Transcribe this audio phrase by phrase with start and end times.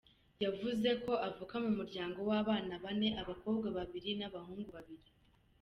[0.43, 0.87] Yavuze
[1.27, 5.07] avuka mu muryango w’abana bane, abakobwa babiri n’abahungu babiri.